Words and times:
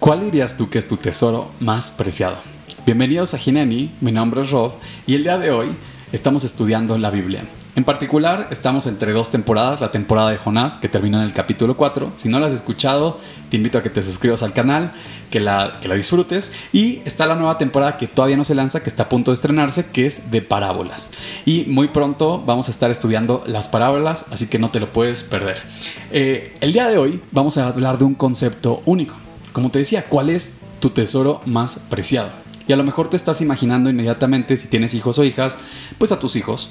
¿Cuál 0.00 0.20
dirías 0.22 0.56
tú 0.56 0.70
que 0.70 0.78
es 0.78 0.88
tu 0.88 0.96
tesoro 0.96 1.50
más 1.60 1.90
preciado? 1.90 2.38
Bienvenidos 2.86 3.34
a 3.34 3.38
Gineni, 3.38 3.92
mi 4.00 4.12
nombre 4.12 4.40
es 4.40 4.50
Rob 4.50 4.72
y 5.06 5.14
el 5.14 5.24
día 5.24 5.36
de 5.36 5.50
hoy 5.50 5.66
estamos 6.10 6.42
estudiando 6.42 6.96
la 6.96 7.10
Biblia. 7.10 7.44
En 7.76 7.84
particular, 7.84 8.48
estamos 8.50 8.86
entre 8.86 9.12
dos 9.12 9.30
temporadas, 9.30 9.82
la 9.82 9.90
temporada 9.90 10.30
de 10.30 10.38
Jonás, 10.38 10.78
que 10.78 10.88
terminó 10.88 11.18
en 11.18 11.24
el 11.24 11.34
capítulo 11.34 11.76
4. 11.76 12.12
Si 12.16 12.30
no 12.30 12.40
la 12.40 12.46
has 12.46 12.54
escuchado, 12.54 13.18
te 13.50 13.58
invito 13.58 13.76
a 13.76 13.82
que 13.82 13.90
te 13.90 14.02
suscribas 14.02 14.42
al 14.42 14.54
canal, 14.54 14.92
que 15.30 15.38
la, 15.38 15.78
que 15.82 15.88
la 15.88 15.96
disfrutes. 15.96 16.50
Y 16.72 17.02
está 17.04 17.26
la 17.26 17.36
nueva 17.36 17.58
temporada 17.58 17.98
que 17.98 18.08
todavía 18.08 18.38
no 18.38 18.44
se 18.44 18.54
lanza, 18.54 18.82
que 18.82 18.88
está 18.88 19.02
a 19.02 19.08
punto 19.10 19.32
de 19.32 19.34
estrenarse, 19.34 19.84
que 19.84 20.06
es 20.06 20.30
de 20.30 20.40
parábolas. 20.40 21.12
Y 21.44 21.66
muy 21.66 21.88
pronto 21.88 22.42
vamos 22.44 22.68
a 22.68 22.70
estar 22.70 22.90
estudiando 22.90 23.44
las 23.46 23.68
parábolas, 23.68 24.24
así 24.30 24.46
que 24.46 24.58
no 24.58 24.70
te 24.70 24.80
lo 24.80 24.94
puedes 24.94 25.24
perder. 25.24 25.62
Eh, 26.10 26.56
el 26.62 26.72
día 26.72 26.88
de 26.88 26.96
hoy 26.96 27.20
vamos 27.32 27.58
a 27.58 27.68
hablar 27.68 27.98
de 27.98 28.04
un 28.04 28.14
concepto 28.14 28.82
único. 28.86 29.14
Como 29.52 29.70
te 29.70 29.78
decía, 29.78 30.06
¿cuál 30.06 30.30
es 30.30 30.58
tu 30.80 30.90
tesoro 30.90 31.40
más 31.46 31.80
preciado? 31.88 32.30
Y 32.66 32.72
a 32.72 32.76
lo 32.76 32.84
mejor 32.84 33.08
te 33.08 33.16
estás 33.16 33.40
imaginando 33.40 33.90
inmediatamente, 33.90 34.56
si 34.56 34.68
tienes 34.68 34.94
hijos 34.94 35.18
o 35.18 35.24
hijas, 35.24 35.58
pues 35.98 36.12
a 36.12 36.18
tus 36.18 36.36
hijos. 36.36 36.70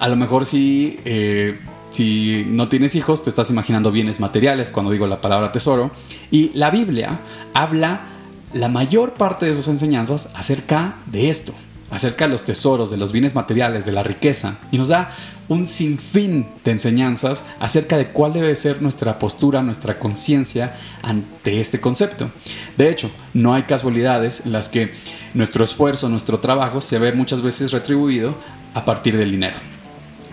A 0.00 0.08
lo 0.08 0.16
mejor 0.16 0.46
si, 0.46 1.00
eh, 1.04 1.60
si 1.90 2.46
no 2.48 2.68
tienes 2.68 2.94
hijos, 2.94 3.22
te 3.22 3.28
estás 3.28 3.50
imaginando 3.50 3.92
bienes 3.92 4.20
materiales 4.20 4.70
cuando 4.70 4.90
digo 4.90 5.06
la 5.06 5.20
palabra 5.20 5.52
tesoro. 5.52 5.90
Y 6.30 6.50
la 6.54 6.70
Biblia 6.70 7.20
habla 7.52 8.06
la 8.54 8.68
mayor 8.68 9.14
parte 9.14 9.46
de 9.46 9.54
sus 9.54 9.68
enseñanzas 9.68 10.30
acerca 10.34 10.96
de 11.06 11.28
esto, 11.28 11.52
acerca 11.90 12.26
de 12.26 12.32
los 12.32 12.44
tesoros, 12.44 12.90
de 12.90 12.96
los 12.96 13.12
bienes 13.12 13.34
materiales, 13.34 13.86
de 13.86 13.92
la 13.92 14.02
riqueza, 14.02 14.56
y 14.70 14.78
nos 14.78 14.88
da 14.88 15.10
un 15.48 15.66
sinfín 15.66 16.48
de 16.64 16.72
enseñanzas 16.72 17.44
acerca 17.60 17.98
de 17.98 18.08
cuál 18.08 18.32
debe 18.32 18.56
ser 18.56 18.80
nuestra 18.80 19.18
postura, 19.18 19.62
nuestra 19.62 19.98
conciencia 19.98 20.74
ante 21.02 21.60
este 21.60 21.80
concepto. 21.80 22.30
De 22.76 22.90
hecho, 22.90 23.10
no 23.34 23.54
hay 23.54 23.64
casualidades 23.64 24.46
en 24.46 24.52
las 24.52 24.68
que 24.68 24.90
nuestro 25.34 25.64
esfuerzo, 25.64 26.08
nuestro 26.08 26.38
trabajo 26.38 26.80
se 26.80 26.98
ve 26.98 27.12
muchas 27.12 27.42
veces 27.42 27.72
retribuido 27.72 28.34
a 28.72 28.84
partir 28.84 29.16
del 29.16 29.30
dinero. 29.30 29.73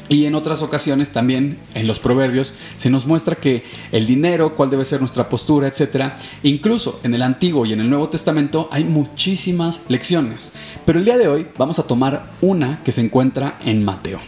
Y 0.09 0.25
en 0.25 0.35
otras 0.35 0.61
ocasiones 0.61 1.11
también 1.11 1.57
en 1.73 1.87
los 1.87 1.99
proverbios 1.99 2.53
se 2.75 2.89
nos 2.89 3.05
muestra 3.05 3.35
que 3.35 3.63
el 3.91 4.05
dinero, 4.05 4.55
cuál 4.55 4.69
debe 4.69 4.83
ser 4.83 4.99
nuestra 4.99 5.29
postura, 5.29 5.67
etc. 5.67 6.13
Incluso 6.43 6.99
en 7.03 7.13
el 7.13 7.21
Antiguo 7.21 7.65
y 7.65 7.73
en 7.73 7.79
el 7.79 7.89
Nuevo 7.89 8.09
Testamento 8.09 8.67
hay 8.71 8.83
muchísimas 8.83 9.83
lecciones. 9.87 10.51
Pero 10.85 10.99
el 10.99 11.05
día 11.05 11.17
de 11.17 11.27
hoy 11.27 11.47
vamos 11.57 11.79
a 11.79 11.83
tomar 11.83 12.31
una 12.41 12.83
que 12.83 12.91
se 12.91 13.01
encuentra 13.01 13.57
en 13.63 13.83
Mateo. 13.85 14.19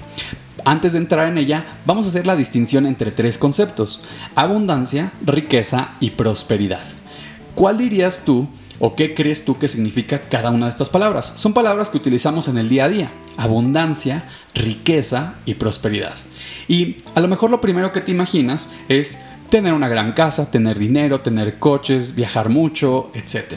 Antes 0.65 0.93
de 0.93 0.99
entrar 0.99 1.27
en 1.27 1.37
ella, 1.37 1.65
vamos 1.85 2.05
a 2.05 2.09
hacer 2.09 2.25
la 2.25 2.37
distinción 2.37 2.85
entre 2.85 3.11
tres 3.11 3.37
conceptos, 3.37 3.99
abundancia, 4.35 5.11
riqueza 5.25 5.95
y 5.99 6.11
prosperidad. 6.11 6.83
¿Cuál 7.55 7.77
dirías 7.77 8.23
tú 8.23 8.47
o 8.79 8.95
qué 8.95 9.13
crees 9.13 9.43
tú 9.43 9.57
que 9.57 9.67
significa 9.67 10.29
cada 10.29 10.51
una 10.51 10.67
de 10.67 10.71
estas 10.71 10.89
palabras? 10.89 11.33
Son 11.35 11.53
palabras 11.53 11.89
que 11.89 11.97
utilizamos 11.97 12.47
en 12.47 12.57
el 12.57 12.69
día 12.69 12.85
a 12.85 12.89
día, 12.89 13.11
abundancia, 13.37 14.25
riqueza 14.53 15.35
y 15.45 15.55
prosperidad. 15.55 16.13
Y 16.67 16.97
a 17.15 17.19
lo 17.19 17.27
mejor 17.27 17.49
lo 17.49 17.61
primero 17.61 17.91
que 17.91 18.01
te 18.01 18.11
imaginas 18.11 18.69
es 18.89 19.19
tener 19.49 19.73
una 19.73 19.87
gran 19.87 20.13
casa, 20.13 20.49
tener 20.49 20.79
dinero, 20.79 21.19
tener 21.19 21.59
coches, 21.59 22.15
viajar 22.15 22.49
mucho, 22.49 23.11
etc. 23.13 23.53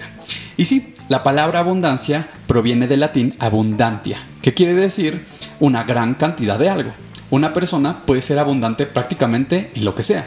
Y 0.57 0.67
sí, 0.67 0.93
la 1.09 1.23
palabra 1.23 1.61
abundancia 1.61 2.29
proviene 2.47 2.87
del 2.87 3.01
latín 3.01 3.35
abundantia, 3.39 4.19
que 4.43 4.55
quiere 4.55 4.75
decir 4.75 5.25
una 5.61 5.85
gran 5.85 6.15
cantidad 6.15 6.59
de 6.59 6.69
algo. 6.69 6.91
Una 7.31 7.53
persona 7.53 8.03
puede 8.05 8.23
ser 8.23 8.39
abundante 8.39 8.87
prácticamente 8.87 9.71
en 9.75 9.85
lo 9.85 9.95
que 9.95 10.03
sea. 10.03 10.27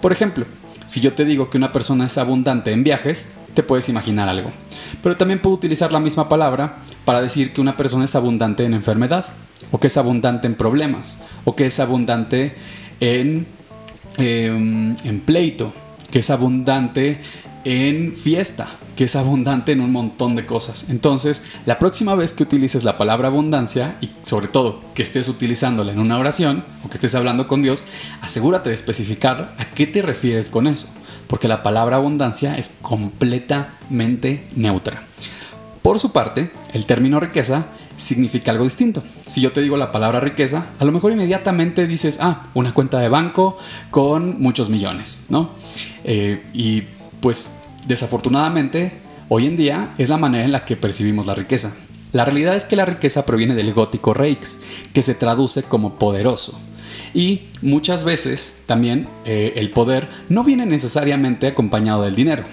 Por 0.00 0.12
ejemplo, 0.12 0.46
si 0.86 1.00
yo 1.00 1.14
te 1.14 1.24
digo 1.24 1.50
que 1.50 1.58
una 1.58 1.72
persona 1.72 2.06
es 2.06 2.18
abundante 2.18 2.72
en 2.72 2.84
viajes, 2.84 3.28
te 3.56 3.62
puedes 3.62 3.88
imaginar 3.88 4.28
algo. 4.28 4.52
Pero 5.02 5.16
también 5.16 5.40
puedo 5.40 5.56
utilizar 5.56 5.90
la 5.90 5.98
misma 5.98 6.28
palabra 6.28 6.76
para 7.06 7.22
decir 7.22 7.54
que 7.54 7.62
una 7.62 7.74
persona 7.74 8.04
es 8.04 8.14
abundante 8.14 8.64
en 8.64 8.74
enfermedad, 8.74 9.24
o 9.72 9.80
que 9.80 9.86
es 9.86 9.96
abundante 9.96 10.46
en 10.46 10.56
problemas, 10.56 11.22
o 11.44 11.56
que 11.56 11.64
es 11.66 11.80
abundante 11.80 12.54
en, 13.00 13.46
em, 14.18 14.94
en 15.02 15.20
pleito, 15.20 15.72
que 16.10 16.18
es 16.18 16.28
abundante 16.28 17.18
en 17.64 18.14
fiesta, 18.14 18.68
que 18.94 19.04
es 19.04 19.16
abundante 19.16 19.72
en 19.72 19.80
un 19.80 19.90
montón 19.90 20.36
de 20.36 20.44
cosas. 20.44 20.90
Entonces, 20.90 21.42
la 21.64 21.78
próxima 21.78 22.14
vez 22.14 22.34
que 22.34 22.42
utilices 22.42 22.84
la 22.84 22.98
palabra 22.98 23.28
abundancia 23.28 23.96
y 24.02 24.10
sobre 24.22 24.48
todo 24.48 24.82
que 24.94 25.02
estés 25.02 25.28
utilizándola 25.28 25.92
en 25.92 25.98
una 25.98 26.18
oración 26.18 26.62
o 26.84 26.90
que 26.90 26.96
estés 26.96 27.14
hablando 27.14 27.48
con 27.48 27.62
Dios, 27.62 27.84
asegúrate 28.20 28.68
de 28.68 28.74
especificar 28.74 29.54
a 29.58 29.70
qué 29.70 29.86
te 29.86 30.02
refieres 30.02 30.50
con 30.50 30.66
eso, 30.66 30.88
porque 31.26 31.48
la 31.48 31.62
palabra 31.62 31.96
abundancia 31.96 32.56
es 32.56 32.76
completamente 32.82 34.46
neutra. 34.54 35.02
Por 35.82 35.98
su 35.98 36.12
parte, 36.12 36.50
el 36.72 36.86
término 36.86 37.20
riqueza 37.20 37.66
significa 37.96 38.50
algo 38.50 38.64
distinto. 38.64 39.02
Si 39.26 39.40
yo 39.40 39.52
te 39.52 39.62
digo 39.62 39.76
la 39.76 39.90
palabra 39.90 40.20
riqueza, 40.20 40.66
a 40.78 40.84
lo 40.84 40.92
mejor 40.92 41.12
inmediatamente 41.12 41.86
dices, 41.86 42.18
ah, 42.20 42.48
una 42.54 42.74
cuenta 42.74 42.98
de 42.98 43.08
banco 43.08 43.56
con 43.90 44.40
muchos 44.40 44.68
millones, 44.68 45.20
¿no? 45.28 45.50
Eh, 46.04 46.44
y 46.52 46.82
pues 47.20 47.52
desafortunadamente 47.86 49.00
hoy 49.28 49.46
en 49.46 49.56
día 49.56 49.94
es 49.98 50.08
la 50.08 50.18
manera 50.18 50.44
en 50.44 50.52
la 50.52 50.64
que 50.64 50.76
percibimos 50.76 51.26
la 51.26 51.34
riqueza. 51.34 51.72
La 52.12 52.24
realidad 52.24 52.56
es 52.56 52.64
que 52.64 52.76
la 52.76 52.84
riqueza 52.84 53.26
proviene 53.26 53.54
del 53.54 53.74
gótico 53.74 54.14
reix, 54.14 54.58
que 54.92 55.02
se 55.02 55.14
traduce 55.14 55.62
como 55.62 55.98
poderoso. 55.98 56.58
Y 57.14 57.42
muchas 57.62 58.04
veces 58.04 58.58
también 58.66 59.08
eh, 59.24 59.54
el 59.56 59.70
poder 59.70 60.08
no 60.28 60.44
viene 60.44 60.66
necesariamente 60.66 61.46
acompañado 61.46 62.02
del 62.02 62.14
dinero. 62.14 62.44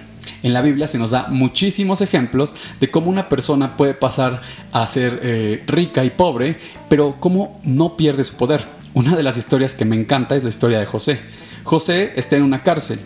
En 0.42 0.54
la 0.54 0.62
Biblia 0.62 0.88
se 0.88 0.98
nos 0.98 1.12
da 1.12 1.28
muchísimos 1.30 2.02
ejemplos 2.02 2.56
de 2.80 2.92
cómo 2.92 3.10
una 3.10 3.30
persona 3.30 3.78
puede 3.78 3.94
pasar 3.94 4.42
a 4.72 4.86
ser 4.88 5.20
eh, 5.24 5.64
rica 5.68 6.04
y 6.04 6.10
pobre, 6.10 6.58
pero 6.90 7.18
cómo 7.20 7.60
no 7.64 7.98
pierde 7.98 8.24
su 8.24 8.36
poder. 8.36 8.66
Una 8.94 9.16
de 9.16 9.24
las 9.24 9.38
historias 9.38 9.74
que 9.74 9.86
me 9.86 9.96
encanta 9.96 10.36
es 10.36 10.44
la 10.44 10.50
historia 10.50 10.80
de 10.80 10.86
José. 10.86 11.20
José 11.64 12.14
está 12.16 12.36
en 12.36 12.44
una 12.44 12.62
cárcel, 12.62 13.00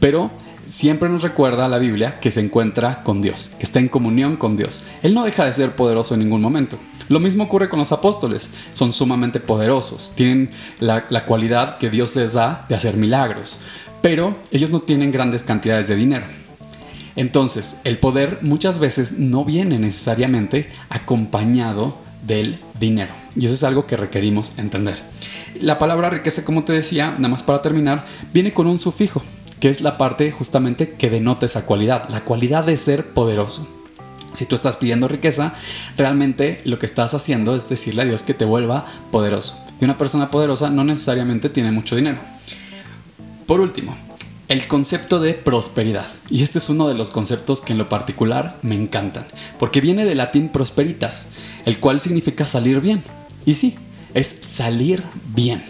pero 0.00 0.30
siempre 0.66 1.08
nos 1.08 1.22
recuerda 1.22 1.68
la 1.68 1.78
Biblia 1.78 2.20
que 2.20 2.30
se 2.30 2.40
encuentra 2.40 3.02
con 3.02 3.20
Dios, 3.20 3.52
que 3.58 3.64
está 3.64 3.80
en 3.80 3.88
comunión 3.88 4.36
con 4.36 4.56
Dios. 4.56 4.84
Él 5.02 5.14
no 5.14 5.24
deja 5.24 5.44
de 5.44 5.52
ser 5.52 5.74
poderoso 5.74 6.14
en 6.14 6.20
ningún 6.20 6.42
momento. 6.42 6.78
Lo 7.08 7.20
mismo 7.20 7.44
ocurre 7.44 7.68
con 7.68 7.78
los 7.78 7.92
apóstoles, 7.92 8.50
son 8.72 8.92
sumamente 8.92 9.40
poderosos, 9.40 10.12
tienen 10.14 10.50
la, 10.80 11.06
la 11.08 11.24
cualidad 11.26 11.78
que 11.78 11.90
Dios 11.90 12.16
les 12.16 12.34
da 12.34 12.66
de 12.68 12.74
hacer 12.74 12.96
milagros, 12.96 13.60
pero 14.02 14.36
ellos 14.50 14.70
no 14.70 14.80
tienen 14.80 15.12
grandes 15.12 15.42
cantidades 15.42 15.88
de 15.88 15.96
dinero. 15.96 16.26
Entonces, 17.16 17.78
el 17.84 17.98
poder 17.98 18.40
muchas 18.42 18.78
veces 18.78 19.12
no 19.12 19.44
viene 19.44 19.78
necesariamente 19.78 20.68
acompañado 20.90 21.96
del 22.26 22.58
dinero. 22.78 23.12
Y 23.34 23.46
eso 23.46 23.54
es 23.54 23.64
algo 23.64 23.86
que 23.86 23.96
requerimos 23.96 24.52
entender. 24.58 25.02
La 25.60 25.78
palabra 25.78 26.10
riqueza, 26.10 26.44
como 26.44 26.64
te 26.64 26.72
decía, 26.72 27.12
nada 27.12 27.28
más 27.28 27.42
para 27.42 27.62
terminar, 27.62 28.04
viene 28.32 28.52
con 28.52 28.66
un 28.66 28.78
sufijo 28.78 29.22
que 29.60 29.70
es 29.70 29.80
la 29.80 29.96
parte 29.96 30.30
justamente 30.30 30.92
que 30.92 31.08
denota 31.08 31.46
esa 31.46 31.64
cualidad, 31.64 32.08
la 32.10 32.24
cualidad 32.24 32.64
de 32.64 32.76
ser 32.76 33.14
poderoso. 33.14 33.66
Si 34.36 34.44
tú 34.44 34.54
estás 34.54 34.76
pidiendo 34.76 35.08
riqueza, 35.08 35.54
realmente 35.96 36.60
lo 36.64 36.78
que 36.78 36.84
estás 36.84 37.14
haciendo 37.14 37.56
es 37.56 37.70
decirle 37.70 38.02
a 38.02 38.04
Dios 38.04 38.22
que 38.22 38.34
te 38.34 38.44
vuelva 38.44 38.84
poderoso. 39.10 39.58
Y 39.80 39.84
una 39.84 39.96
persona 39.96 40.30
poderosa 40.30 40.68
no 40.68 40.84
necesariamente 40.84 41.48
tiene 41.48 41.72
mucho 41.72 41.96
dinero. 41.96 42.18
Por 43.46 43.60
último, 43.60 43.96
el 44.48 44.68
concepto 44.68 45.20
de 45.20 45.32
prosperidad. 45.32 46.06
Y 46.28 46.42
este 46.42 46.58
es 46.58 46.68
uno 46.68 46.86
de 46.86 46.94
los 46.94 47.10
conceptos 47.10 47.62
que 47.62 47.72
en 47.72 47.78
lo 47.78 47.88
particular 47.88 48.58
me 48.60 48.74
encantan, 48.74 49.24
porque 49.58 49.80
viene 49.80 50.04
del 50.04 50.18
latín 50.18 50.50
prosperitas, 50.50 51.28
el 51.64 51.80
cual 51.80 52.00
significa 52.00 52.46
salir 52.46 52.82
bien. 52.82 53.02
Y 53.46 53.54
sí, 53.54 53.78
es 54.12 54.36
salir 54.42 55.02
bien 55.34 55.62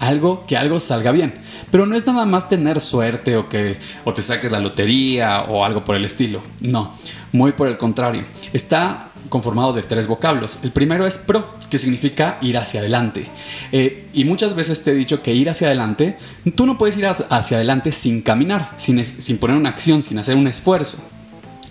algo 0.00 0.44
que 0.46 0.56
algo 0.56 0.80
salga 0.80 1.12
bien. 1.12 1.34
Pero 1.70 1.86
no 1.86 1.96
es 1.96 2.06
nada 2.06 2.24
más 2.24 2.48
tener 2.48 2.80
suerte 2.80 3.36
o 3.36 3.48
que 3.48 3.78
o 4.04 4.12
te 4.12 4.22
saques 4.22 4.50
la 4.50 4.60
lotería 4.60 5.42
o 5.42 5.64
algo 5.64 5.84
por 5.84 5.96
el 5.96 6.04
estilo. 6.04 6.42
No, 6.60 6.94
muy 7.32 7.52
por 7.52 7.68
el 7.68 7.78
contrario. 7.78 8.24
Está 8.52 9.10
conformado 9.28 9.72
de 9.72 9.82
tres 9.82 10.06
vocablos. 10.06 10.58
El 10.62 10.72
primero 10.72 11.06
es 11.06 11.18
pro, 11.18 11.54
que 11.68 11.78
significa 11.78 12.38
ir 12.40 12.56
hacia 12.56 12.80
adelante. 12.80 13.26
Eh, 13.72 14.08
y 14.12 14.24
muchas 14.24 14.54
veces 14.54 14.82
te 14.82 14.92
he 14.92 14.94
dicho 14.94 15.22
que 15.22 15.34
ir 15.34 15.50
hacia 15.50 15.68
adelante, 15.68 16.16
tú 16.54 16.66
no 16.66 16.78
puedes 16.78 16.96
ir 16.96 17.06
hacia 17.06 17.56
adelante 17.56 17.92
sin 17.92 18.22
caminar, 18.22 18.72
sin, 18.76 19.04
sin 19.20 19.38
poner 19.38 19.56
una 19.56 19.68
acción, 19.70 20.02
sin 20.02 20.18
hacer 20.18 20.36
un 20.36 20.48
esfuerzo. 20.48 20.98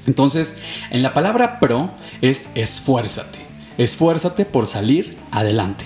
Entonces, 0.05 0.57
en 0.91 1.03
la 1.03 1.13
palabra 1.13 1.59
pro 1.59 1.91
es 2.21 2.49
esfuérzate. 2.55 3.39
Esfuérzate 3.77 4.45
por 4.45 4.67
salir 4.67 5.17
adelante. 5.31 5.85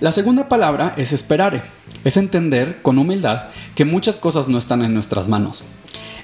La 0.00 0.12
segunda 0.12 0.48
palabra 0.48 0.94
es 0.96 1.12
esperare 1.12 1.62
es 2.04 2.16
entender 2.16 2.80
con 2.82 2.98
humildad 2.98 3.48
que 3.74 3.84
muchas 3.84 4.18
cosas 4.20 4.48
no 4.48 4.58
están 4.58 4.82
en 4.82 4.94
nuestras 4.94 5.28
manos. 5.28 5.64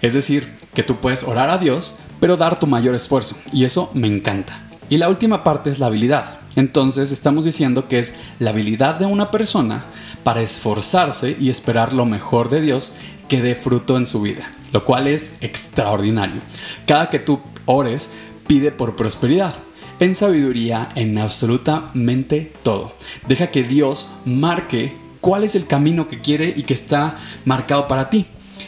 Es 0.03 0.15
decir, 0.15 0.53
que 0.75 0.83
tú 0.83 0.97
puedes 0.97 1.23
orar 1.25 1.51
a 1.51 1.59
Dios, 1.59 1.97
pero 2.21 2.37
dar 2.37 2.59
tu 2.59 2.67
mayor 2.67 2.95
esfuerzo. 2.95 3.37
Y 3.53 3.65
eso 3.65 3.91
me 3.95 4.07
encanta. 4.07 4.61
Y 4.89 4.99
la 4.99 5.09
última 5.09 5.45
parte 5.45 5.71
es 5.71 5.79
la 5.79 5.87
habilidad. 5.87 6.39
Entonces 6.57 7.11
estamos 7.11 7.45
diciendo 7.45 7.89
que 7.89 7.99
es 7.99 8.15
la 8.39 8.51
habilidad 8.51 8.99
de 8.99 9.07
una 9.07 9.31
persona 9.31 9.87
para 10.23 10.43
esforzarse 10.43 11.37
y 11.41 11.51
esperar 11.51 11.93
lo 11.93 12.05
mejor 12.05 12.49
de 12.49 12.61
Dios 12.61 12.93
que 13.29 13.41
dé 13.41 13.55
fruto 13.55 13.97
en 13.97 14.07
su 14.07 14.21
vida. 14.21 14.51
lo 14.73 14.85
cual 14.85 15.07
es 15.07 15.35
extraordinario. 15.41 16.43
Cada 16.85 17.09
que 17.09 17.21
tú 17.21 17.41
ores, 17.65 18.11
pide 18.49 18.73
por 18.73 18.97
prosperidad 18.97 19.55
en 20.01 20.15
sabiduría, 20.15 20.89
en 20.97 21.19
absolutamente 21.19 22.53
todo. 22.63 22.93
Deja 23.29 23.49
que 23.49 23.63
Dios 23.63 24.09
marque 24.25 24.97
cuál 25.21 25.45
es 25.45 25.55
el 25.55 25.67
camino 25.67 26.09
que 26.09 26.21
quiere 26.21 26.53
y 26.57 26.65
que 26.65 26.75
está 26.75 27.17
marcado 27.45 27.87
para 27.87 28.11
ti. 28.11 28.27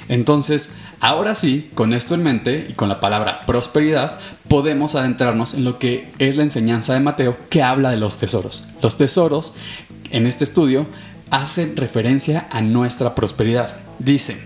Entonces, 0.08 0.70
ahora 1.00 1.34
sí, 1.34 1.70
con 1.74 1.92
esto 1.92 2.14
en 2.14 2.22
mente 2.22 2.66
y 2.68 2.74
con 2.74 2.88
la 2.88 3.00
palabra 3.00 3.44
prosperidad, 3.46 4.18
podemos 4.48 4.94
adentrarnos 4.94 5.54
en 5.54 5.64
lo 5.64 5.78
que 5.78 6.12
es 6.18 6.36
la 6.36 6.42
enseñanza 6.42 6.94
de 6.94 7.00
Mateo 7.00 7.36
que 7.50 7.62
habla 7.62 7.90
de 7.90 7.96
los 7.96 8.16
tesoros. 8.16 8.66
Los 8.82 8.96
tesoros, 8.96 9.54
en 10.10 10.26
este 10.26 10.44
estudio, 10.44 10.86
hacen 11.30 11.76
referencia 11.76 12.48
a 12.50 12.60
nuestra 12.60 13.14
prosperidad. 13.14 13.76
Dice, 13.98 14.38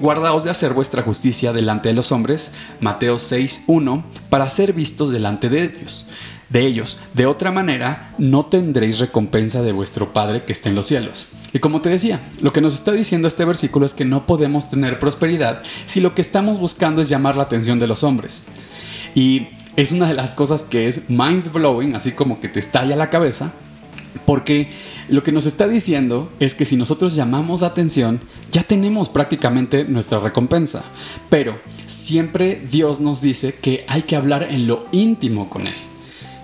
guardaos 0.00 0.44
de 0.44 0.50
hacer 0.50 0.72
vuestra 0.72 1.02
justicia 1.02 1.52
delante 1.52 1.90
de 1.90 1.94
los 1.94 2.10
hombres, 2.12 2.52
Mateo 2.80 3.16
6.1, 3.16 4.04
para 4.30 4.48
ser 4.48 4.72
vistos 4.72 5.12
delante 5.12 5.48
de 5.48 5.64
ellos 5.64 6.08
de 6.52 6.66
ellos. 6.66 7.00
De 7.14 7.26
otra 7.26 7.50
manera, 7.50 8.14
no 8.18 8.46
tendréis 8.46 8.98
recompensa 8.98 9.62
de 9.62 9.72
vuestro 9.72 10.12
Padre 10.12 10.42
que 10.42 10.52
está 10.52 10.68
en 10.68 10.74
los 10.74 10.86
cielos. 10.86 11.28
Y 11.52 11.58
como 11.58 11.80
te 11.80 11.88
decía, 11.88 12.20
lo 12.40 12.52
que 12.52 12.60
nos 12.60 12.74
está 12.74 12.92
diciendo 12.92 13.26
este 13.26 13.44
versículo 13.44 13.86
es 13.86 13.94
que 13.94 14.04
no 14.04 14.26
podemos 14.26 14.68
tener 14.68 14.98
prosperidad 14.98 15.62
si 15.86 16.00
lo 16.00 16.14
que 16.14 16.22
estamos 16.22 16.60
buscando 16.60 17.02
es 17.02 17.08
llamar 17.08 17.36
la 17.36 17.44
atención 17.44 17.78
de 17.78 17.86
los 17.86 18.04
hombres. 18.04 18.44
Y 19.14 19.48
es 19.76 19.92
una 19.92 20.06
de 20.06 20.14
las 20.14 20.34
cosas 20.34 20.62
que 20.62 20.88
es 20.88 21.08
mind 21.08 21.50
blowing, 21.52 21.94
así 21.94 22.12
como 22.12 22.40
que 22.40 22.48
te 22.48 22.60
estalla 22.60 22.96
la 22.96 23.10
cabeza, 23.10 23.52
porque 24.26 24.70
lo 25.08 25.22
que 25.22 25.32
nos 25.32 25.46
está 25.46 25.66
diciendo 25.66 26.30
es 26.38 26.54
que 26.54 26.66
si 26.66 26.76
nosotros 26.76 27.14
llamamos 27.14 27.62
la 27.62 27.68
atención, 27.68 28.20
ya 28.50 28.62
tenemos 28.62 29.08
prácticamente 29.08 29.84
nuestra 29.84 30.20
recompensa. 30.20 30.84
Pero 31.30 31.58
siempre 31.86 32.62
Dios 32.70 33.00
nos 33.00 33.22
dice 33.22 33.54
que 33.54 33.84
hay 33.88 34.02
que 34.02 34.16
hablar 34.16 34.46
en 34.50 34.66
lo 34.66 34.86
íntimo 34.92 35.48
con 35.48 35.66
Él. 35.66 35.74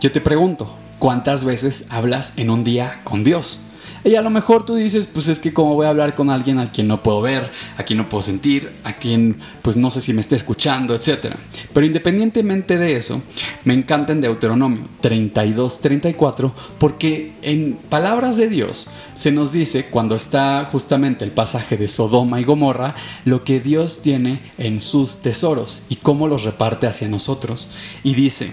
Yo 0.00 0.12
te 0.12 0.20
pregunto, 0.20 0.72
¿cuántas 1.00 1.44
veces 1.44 1.86
hablas 1.90 2.34
en 2.36 2.50
un 2.50 2.62
día 2.62 3.00
con 3.02 3.24
Dios? 3.24 3.62
Y 4.04 4.14
a 4.14 4.22
lo 4.22 4.30
mejor 4.30 4.64
tú 4.64 4.76
dices, 4.76 5.08
pues 5.08 5.26
es 5.26 5.40
que 5.40 5.52
como 5.52 5.74
voy 5.74 5.86
a 5.86 5.88
hablar 5.88 6.14
con 6.14 6.30
alguien 6.30 6.60
a 6.60 6.70
quien 6.70 6.86
no 6.86 7.02
puedo 7.02 7.20
ver, 7.20 7.50
a 7.76 7.82
quien 7.82 7.98
no 7.98 8.08
puedo 8.08 8.22
sentir, 8.22 8.72
a 8.84 8.92
quien 8.92 9.36
pues 9.60 9.76
no 9.76 9.90
sé 9.90 10.00
si 10.00 10.12
me 10.12 10.20
está 10.20 10.36
escuchando, 10.36 10.94
etc. 10.94 11.34
Pero 11.72 11.84
independientemente 11.84 12.78
de 12.78 12.94
eso, 12.94 13.20
me 13.64 13.74
encanta 13.74 14.12
en 14.12 14.20
Deuteronomio 14.20 14.88
32, 15.00 15.80
34, 15.80 16.54
porque 16.78 17.32
en 17.42 17.76
palabras 17.88 18.36
de 18.36 18.48
Dios 18.48 18.88
se 19.14 19.32
nos 19.32 19.50
dice, 19.50 19.86
cuando 19.86 20.14
está 20.14 20.68
justamente 20.70 21.24
el 21.24 21.32
pasaje 21.32 21.76
de 21.76 21.88
Sodoma 21.88 22.40
y 22.40 22.44
Gomorra, 22.44 22.94
lo 23.24 23.42
que 23.42 23.58
Dios 23.58 24.00
tiene 24.00 24.40
en 24.58 24.78
sus 24.78 25.18
tesoros 25.22 25.82
y 25.88 25.96
cómo 25.96 26.28
los 26.28 26.44
reparte 26.44 26.86
hacia 26.86 27.08
nosotros. 27.08 27.68
Y 28.04 28.14
dice, 28.14 28.52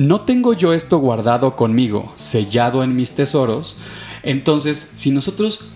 ¿no 0.00 0.22
tengo 0.22 0.54
yo 0.54 0.72
esto 0.72 0.96
guardado 0.96 1.56
conmigo, 1.56 2.10
sellado 2.16 2.82
en 2.82 2.96
mis 2.96 3.12
tesoros? 3.12 3.76
Entonces, 4.22 4.92
si 4.94 5.10
nosotros 5.10 5.66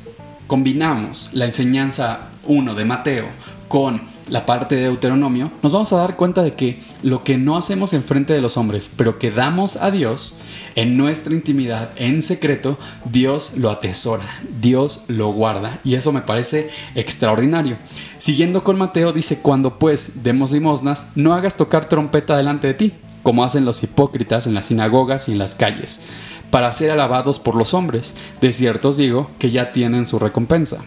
combinamos 0.46 1.28
la 1.34 1.44
enseñanza 1.44 2.30
1 2.46 2.74
de 2.74 2.84
Mateo 2.86 3.26
con 3.68 4.00
la 4.30 4.46
parte 4.46 4.76
de 4.76 4.84
Deuteronomio, 4.84 5.52
nos 5.62 5.72
vamos 5.72 5.92
a 5.92 5.98
dar 5.98 6.16
cuenta 6.16 6.42
de 6.42 6.54
que 6.54 6.80
lo 7.02 7.22
que 7.22 7.36
no 7.36 7.58
hacemos 7.58 7.92
en 7.92 8.02
frente 8.02 8.32
de 8.32 8.40
los 8.40 8.56
hombres, 8.56 8.90
pero 8.96 9.18
que 9.18 9.30
damos 9.30 9.76
a 9.76 9.90
Dios 9.90 10.38
en 10.74 10.96
nuestra 10.96 11.34
intimidad, 11.34 11.90
en 11.96 12.22
secreto, 12.22 12.78
Dios 13.04 13.58
lo 13.58 13.70
atesora, 13.70 14.24
Dios 14.58 15.04
lo 15.08 15.32
guarda. 15.32 15.80
Y 15.84 15.96
eso 15.96 16.12
me 16.12 16.22
parece 16.22 16.70
extraordinario. 16.94 17.76
Siguiendo 18.16 18.64
con 18.64 18.78
Mateo, 18.78 19.12
dice, 19.12 19.40
cuando 19.40 19.78
pues 19.78 20.22
demos 20.22 20.50
limosnas, 20.50 21.08
no 21.14 21.34
hagas 21.34 21.58
tocar 21.58 21.90
trompeta 21.90 22.38
delante 22.38 22.68
de 22.68 22.74
ti 22.74 22.92
como 23.24 23.42
hacen 23.42 23.64
los 23.64 23.82
hipócritas 23.82 24.46
en 24.46 24.54
las 24.54 24.66
sinagogas 24.66 25.28
y 25.28 25.32
en 25.32 25.38
las 25.38 25.56
calles, 25.56 26.02
para 26.50 26.72
ser 26.72 26.92
alabados 26.92 27.40
por 27.40 27.56
los 27.56 27.74
hombres. 27.74 28.14
De 28.40 28.52
cierto 28.52 28.90
os 28.90 28.96
digo 28.96 29.28
que 29.40 29.50
ya 29.50 29.72
tienen 29.72 30.06
su 30.06 30.20
recompensa. 30.20 30.78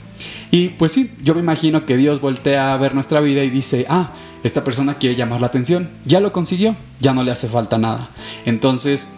Y 0.49 0.69
pues 0.69 0.93
sí, 0.93 1.11
yo 1.21 1.35
me 1.35 1.41
imagino 1.41 1.85
que 1.85 1.97
Dios 1.97 2.21
voltea 2.21 2.73
a 2.73 2.77
ver 2.77 2.95
nuestra 2.95 3.19
vida 3.19 3.43
y 3.43 3.49
dice, 3.49 3.85
ah, 3.89 4.13
esta 4.43 4.63
persona 4.63 4.97
quiere 4.97 5.15
llamar 5.15 5.41
la 5.41 5.47
atención, 5.47 5.89
ya 6.05 6.21
lo 6.21 6.31
consiguió, 6.31 6.75
ya 7.01 7.13
no 7.13 7.23
le 7.23 7.31
hace 7.31 7.49
falta 7.49 7.77
nada. 7.77 8.09
Entonces, 8.45 9.09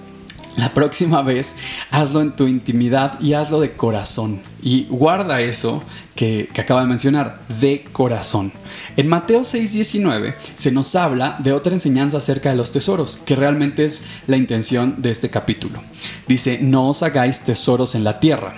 la 0.59 0.73
próxima 0.73 1.21
vez, 1.21 1.55
hazlo 1.89 2.21
en 2.21 2.35
tu 2.35 2.45
intimidad 2.45 3.19
y 3.21 3.33
hazlo 3.33 3.61
de 3.61 3.77
corazón. 3.77 4.41
Y 4.61 4.87
guarda 4.89 5.39
eso 5.39 5.81
que, 6.15 6.49
acaba 6.59 6.81
de 6.81 6.87
mencionar, 6.87 7.39
de 7.61 7.85
corazón. 7.93 8.51
En 8.97 9.07
Mateo 9.07 9.41
6:19 9.41 10.35
se 10.55 10.71
nos 10.71 10.95
habla 10.95 11.37
de 11.39 11.53
otra 11.53 11.71
enseñanza 11.71 12.17
acerca 12.17 12.49
de 12.49 12.57
los 12.57 12.71
tesoros, 12.71 13.15
que 13.15 13.37
realmente 13.37 13.85
es 13.85 14.03
la 14.27 14.35
intención 14.35 14.95
de 14.97 15.11
este 15.11 15.29
capítulo. 15.29 15.81
Dice, 16.27 16.59
no 16.61 16.89
os 16.89 17.03
hagáis 17.03 17.39
tesoros 17.39 17.95
en 17.95 18.03
la 18.03 18.19
tierra. 18.19 18.53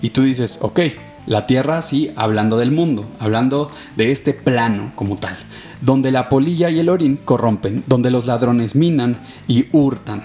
Y 0.00 0.10
tú 0.10 0.22
dices, 0.22 0.60
ok, 0.62 0.80
la 1.26 1.46
tierra 1.46 1.82
sí, 1.82 2.12
hablando 2.14 2.56
del 2.56 2.70
mundo, 2.70 3.08
hablando 3.18 3.72
de 3.96 4.12
este 4.12 4.32
plano 4.32 4.92
como 4.94 5.16
tal, 5.16 5.36
donde 5.80 6.12
la 6.12 6.28
polilla 6.28 6.70
y 6.70 6.78
el 6.78 6.88
orín 6.88 7.16
corrompen, 7.16 7.82
donde 7.88 8.12
los 8.12 8.26
ladrones 8.26 8.76
minan 8.76 9.20
y 9.48 9.66
hurtan 9.72 10.22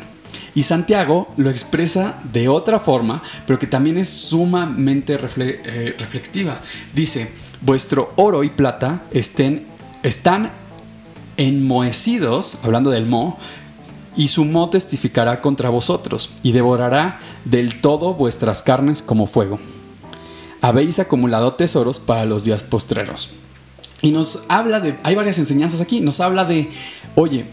y 0.57 0.63
Santiago 0.63 1.27
lo 1.37 1.51
expresa 1.51 2.19
de 2.33 2.49
otra 2.49 2.79
forma, 2.79 3.21
pero 3.45 3.59
que 3.59 3.67
también 3.67 3.99
es 3.99 4.09
sumamente 4.09 5.13
eh, 5.13 5.95
reflexiva. 5.99 6.61
Dice, 6.95 7.31
vuestro 7.61 8.11
oro 8.15 8.43
y 8.43 8.49
plata 8.49 9.03
estén, 9.11 9.67
están 10.01 10.51
enmohecidos, 11.37 12.57
hablando 12.63 12.89
del 12.89 13.05
mo, 13.05 13.37
y 14.15 14.29
su 14.29 14.45
mo 14.45 14.71
testificará 14.71 15.41
contra 15.41 15.69
vosotros, 15.69 16.33
y 16.41 16.53
devorará 16.53 17.19
del 17.45 17.79
todo 17.79 18.15
vuestras 18.15 18.63
carnes 18.63 19.03
como 19.03 19.27
fuego. 19.27 19.59
Habéis 20.61 20.97
acumulado 20.97 21.53
tesoros 21.53 21.99
para 21.99 22.25
los 22.25 22.45
días 22.45 22.63
postreros. 22.63 23.29
Y 24.01 24.09
nos 24.09 24.41
habla 24.47 24.79
de, 24.79 24.97
hay 25.03 25.13
varias 25.13 25.37
enseñanzas 25.37 25.81
aquí, 25.81 26.01
nos 26.01 26.19
habla 26.19 26.45
de, 26.45 26.71
oye, 27.13 27.45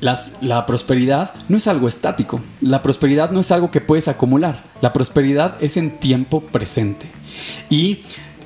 la 0.00 0.66
prosperidad 0.66 1.34
no 1.48 1.56
es 1.56 1.66
algo 1.66 1.88
estático, 1.88 2.40
la 2.60 2.82
prosperidad 2.82 3.30
no 3.30 3.40
es 3.40 3.50
algo 3.50 3.70
que 3.70 3.80
puedes 3.80 4.08
acumular, 4.08 4.64
la 4.80 4.92
prosperidad 4.92 5.62
es 5.62 5.76
en 5.76 5.98
tiempo 5.98 6.40
presente. 6.40 7.06
Y 7.68 8.00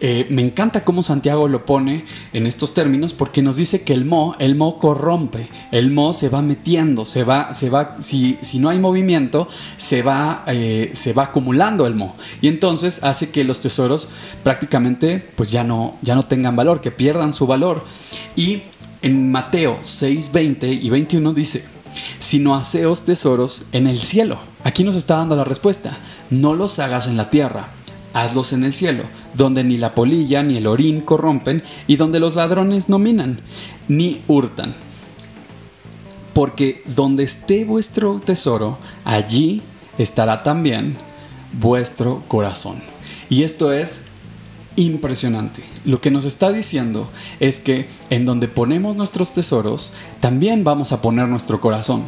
eh, 0.06 0.26
me 0.28 0.42
encanta 0.42 0.84
cómo 0.84 1.02
Santiago 1.02 1.48
lo 1.48 1.64
pone 1.64 2.04
en 2.32 2.46
estos 2.46 2.74
términos 2.74 3.14
porque 3.14 3.40
nos 3.40 3.56
dice 3.56 3.84
que 3.84 3.94
el 3.94 4.04
mo, 4.04 4.34
el 4.38 4.54
mo 4.54 4.78
corrompe, 4.78 5.48
el 5.70 5.90
mo 5.90 6.12
se 6.12 6.28
va 6.28 6.42
metiendo, 6.42 7.06
se 7.06 7.24
va, 7.24 7.54
se 7.54 7.70
va, 7.70 7.96
si, 8.00 8.36
si 8.42 8.58
no 8.58 8.68
hay 8.68 8.78
movimiento, 8.78 9.48
se 9.78 10.02
va, 10.02 10.44
eh, 10.48 10.90
se 10.92 11.14
va 11.14 11.24
acumulando 11.24 11.86
el 11.86 11.94
mo. 11.94 12.16
Y 12.42 12.48
entonces 12.48 13.02
hace 13.02 13.30
que 13.30 13.44
los 13.44 13.60
tesoros 13.60 14.08
prácticamente 14.42 15.26
pues 15.36 15.50
ya 15.50 15.64
no, 15.64 15.96
ya 16.02 16.14
no 16.14 16.24
tengan 16.24 16.54
valor, 16.54 16.82
que 16.82 16.90
pierdan 16.90 17.32
su 17.32 17.46
valor. 17.46 17.84
Y 18.36 18.62
en 19.04 19.30
Mateo 19.30 19.78
6, 19.82 20.32
20 20.32 20.66
y 20.66 20.88
21 20.88 21.34
dice, 21.34 21.62
sino 22.18 22.54
haceos 22.54 23.02
tesoros 23.02 23.66
en 23.72 23.86
el 23.86 23.98
cielo. 23.98 24.38
Aquí 24.64 24.82
nos 24.82 24.96
está 24.96 25.16
dando 25.16 25.36
la 25.36 25.44
respuesta. 25.44 25.94
No 26.30 26.54
los 26.54 26.78
hagas 26.78 27.06
en 27.06 27.18
la 27.18 27.28
tierra, 27.28 27.68
hazlos 28.14 28.54
en 28.54 28.64
el 28.64 28.72
cielo, 28.72 29.04
donde 29.34 29.62
ni 29.62 29.76
la 29.76 29.94
polilla 29.94 30.42
ni 30.42 30.56
el 30.56 30.66
orín 30.66 31.02
corrompen 31.02 31.62
y 31.86 31.96
donde 31.96 32.18
los 32.18 32.34
ladrones 32.34 32.88
no 32.88 32.98
minan, 32.98 33.40
ni 33.88 34.22
hurtan. 34.26 34.74
Porque 36.32 36.82
donde 36.86 37.24
esté 37.24 37.66
vuestro 37.66 38.20
tesoro, 38.20 38.78
allí 39.04 39.60
estará 39.98 40.42
también 40.42 40.96
vuestro 41.52 42.22
corazón. 42.26 42.76
Y 43.28 43.42
esto 43.42 43.70
es 43.70 44.04
impresionante. 44.76 45.62
Lo 45.84 46.00
que 46.00 46.10
nos 46.10 46.24
está 46.24 46.52
diciendo 46.52 47.10
es 47.40 47.60
que 47.60 47.88
en 48.10 48.24
donde 48.24 48.48
ponemos 48.48 48.96
nuestros 48.96 49.32
tesoros, 49.32 49.92
también 50.20 50.64
vamos 50.64 50.92
a 50.92 51.00
poner 51.00 51.28
nuestro 51.28 51.60
corazón. 51.60 52.06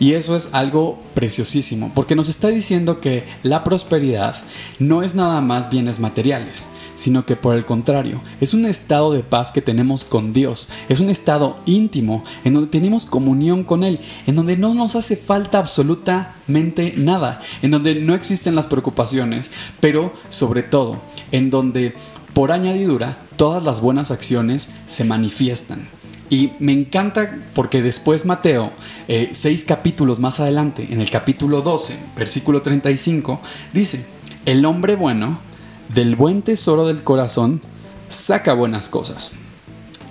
Y 0.00 0.12
eso 0.12 0.36
es 0.36 0.50
algo 0.52 0.98
preciosísimo, 1.14 1.90
porque 1.94 2.14
nos 2.14 2.28
está 2.28 2.48
diciendo 2.48 3.00
que 3.00 3.24
la 3.42 3.64
prosperidad 3.64 4.36
no 4.78 5.02
es 5.02 5.14
nada 5.14 5.40
más 5.40 5.70
bienes 5.70 5.98
materiales, 5.98 6.68
sino 6.94 7.26
que 7.26 7.34
por 7.34 7.54
el 7.54 7.64
contrario, 7.64 8.20
es 8.40 8.54
un 8.54 8.64
estado 8.64 9.12
de 9.12 9.24
paz 9.24 9.50
que 9.50 9.62
tenemos 9.62 10.04
con 10.04 10.32
Dios, 10.32 10.68
es 10.88 11.00
un 11.00 11.10
estado 11.10 11.56
íntimo 11.66 12.22
en 12.44 12.54
donde 12.54 12.68
tenemos 12.68 13.06
comunión 13.06 13.64
con 13.64 13.82
Él, 13.82 13.98
en 14.26 14.36
donde 14.36 14.56
no 14.56 14.74
nos 14.74 14.94
hace 14.94 15.16
falta 15.16 15.58
absolutamente 15.58 16.94
nada, 16.96 17.40
en 17.62 17.72
donde 17.72 17.96
no 17.96 18.14
existen 18.14 18.54
las 18.54 18.68
preocupaciones, 18.68 19.50
pero 19.80 20.12
sobre 20.28 20.62
todo, 20.62 21.02
en 21.32 21.50
donde 21.50 21.94
por 22.34 22.52
añadidura 22.52 23.18
todas 23.36 23.64
las 23.64 23.80
buenas 23.80 24.12
acciones 24.12 24.70
se 24.86 25.04
manifiestan. 25.04 25.88
Y 26.30 26.52
me 26.58 26.72
encanta 26.72 27.38
porque 27.54 27.82
después 27.82 28.26
Mateo, 28.26 28.72
eh, 29.08 29.30
seis 29.32 29.64
capítulos 29.64 30.20
más 30.20 30.40
adelante, 30.40 30.86
en 30.90 31.00
el 31.00 31.10
capítulo 31.10 31.62
12, 31.62 31.96
versículo 32.16 32.62
35, 32.62 33.40
dice, 33.72 34.04
el 34.44 34.64
hombre 34.64 34.94
bueno 34.94 35.40
del 35.88 36.16
buen 36.16 36.42
tesoro 36.42 36.86
del 36.86 37.02
corazón 37.02 37.62
saca 38.08 38.52
buenas 38.54 38.88
cosas. 38.88 39.32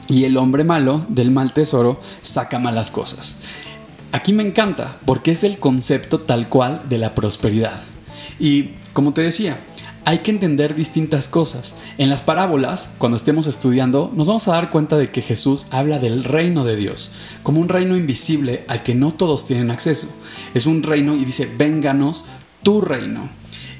y 0.10 0.24
el 0.24 0.38
hombre 0.38 0.64
malo 0.64 1.06
del 1.10 1.32
mal 1.32 1.52
tesoro 1.52 2.00
saca 2.22 2.60
malas 2.60 2.92
cosas. 2.92 3.38
Aquí 4.14 4.32
me 4.32 4.44
encanta 4.44 4.98
porque 5.06 5.32
es 5.32 5.44
el 5.44 5.60
concepto 5.60 6.22
tal 6.22 6.48
cual 6.48 6.82
de 6.88 6.98
la 6.98 7.14
prosperidad. 7.14 7.80
Y 8.40 8.72
como 8.94 9.14
te 9.14 9.22
decía, 9.22 9.60
hay 10.08 10.20
que 10.20 10.32
entender 10.32 10.74
distintas 10.74 11.28
cosas. 11.28 11.76
En 11.98 12.10
las 12.10 12.22
parábolas, 12.22 12.92
cuando 12.98 13.18
estemos 13.18 13.46
estudiando, 13.46 14.10
nos 14.16 14.28
vamos 14.28 14.48
a 14.48 14.54
dar 14.54 14.70
cuenta 14.70 14.96
de 14.96 15.12
que 15.12 15.22
Jesús 15.22 15.68
habla 15.70 16.00
del 16.00 16.24
reino 16.24 16.64
de 16.64 16.78
Dios, 16.78 17.12
como 17.44 17.60
un 17.60 17.68
reino 17.68 17.98
invisible 17.98 18.64
al 18.70 18.84
que 18.84 18.96
no 18.96 19.12
todos 19.12 19.46
tienen 19.46 19.70
acceso. 19.70 20.08
Es 20.54 20.66
un 20.66 20.82
reino 20.82 21.14
y 21.14 21.26
dice, 21.26 21.46
vénganos 21.58 22.24
tu 22.64 22.80
reino. 22.80 23.28